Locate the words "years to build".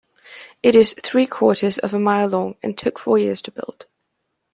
3.19-3.85